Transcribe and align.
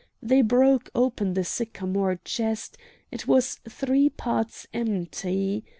They 0.19 0.41
broke 0.41 0.89
open 0.95 1.35
the 1.35 1.43
sycamore 1.43 2.19
chest; 2.25 2.75
it 3.11 3.27
was 3.27 3.59
three 3.69 4.09
parts 4.09 4.65
empty. 4.73 5.63